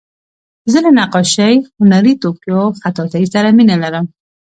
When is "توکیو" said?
2.21-2.61